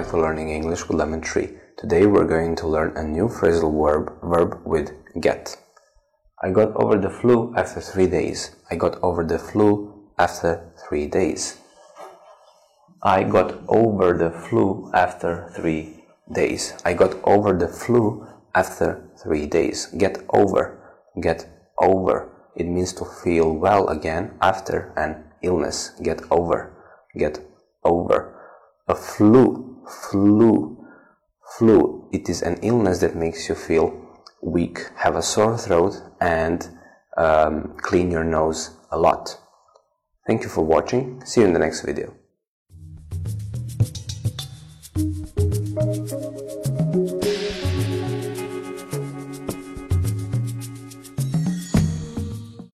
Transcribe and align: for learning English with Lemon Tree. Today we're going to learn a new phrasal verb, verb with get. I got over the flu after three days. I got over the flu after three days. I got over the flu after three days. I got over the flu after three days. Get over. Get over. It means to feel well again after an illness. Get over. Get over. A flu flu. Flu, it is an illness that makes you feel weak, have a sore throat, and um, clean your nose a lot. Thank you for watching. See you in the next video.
for 0.00 0.18
learning 0.18 0.48
English 0.48 0.88
with 0.88 0.96
Lemon 0.96 1.20
Tree. 1.20 1.50
Today 1.76 2.06
we're 2.06 2.26
going 2.26 2.56
to 2.56 2.66
learn 2.66 2.96
a 2.96 3.04
new 3.04 3.28
phrasal 3.28 3.70
verb, 3.76 4.10
verb 4.22 4.62
with 4.64 4.90
get. 5.20 5.54
I 6.42 6.48
got 6.50 6.74
over 6.76 6.96
the 6.96 7.10
flu 7.10 7.52
after 7.54 7.82
three 7.82 8.06
days. 8.06 8.56
I 8.70 8.76
got 8.76 8.98
over 9.02 9.22
the 9.22 9.38
flu 9.38 10.08
after 10.18 10.72
three 10.88 11.06
days. 11.08 11.58
I 13.02 13.24
got 13.24 13.52
over 13.68 14.16
the 14.16 14.30
flu 14.30 14.90
after 14.94 15.52
three 15.54 16.04
days. 16.32 16.72
I 16.86 16.94
got 16.94 17.22
over 17.24 17.52
the 17.52 17.68
flu 17.68 18.26
after 18.54 19.10
three 19.22 19.44
days. 19.44 19.92
Get 19.98 20.24
over. 20.30 20.80
Get 21.20 21.46
over. 21.76 22.32
It 22.56 22.64
means 22.64 22.94
to 22.94 23.04
feel 23.04 23.52
well 23.52 23.88
again 23.88 24.38
after 24.40 24.94
an 24.96 25.22
illness. 25.42 25.90
Get 26.02 26.22
over. 26.30 26.72
Get 27.14 27.40
over. 27.84 28.40
A 28.88 28.94
flu 28.94 29.71
flu. 29.88 30.78
Flu, 31.58 32.08
it 32.12 32.28
is 32.28 32.42
an 32.42 32.56
illness 32.62 33.00
that 33.00 33.14
makes 33.14 33.48
you 33.48 33.54
feel 33.54 33.92
weak, 34.42 34.90
have 34.96 35.16
a 35.16 35.22
sore 35.22 35.58
throat, 35.58 36.00
and 36.20 36.68
um, 37.16 37.76
clean 37.78 38.10
your 38.10 38.24
nose 38.24 38.76
a 38.90 38.98
lot. 38.98 39.38
Thank 40.26 40.42
you 40.42 40.48
for 40.48 40.64
watching. 40.64 41.24
See 41.24 41.40
you 41.40 41.46
in 41.46 41.52
the 41.52 41.58
next 41.58 41.82
video. 41.82 42.14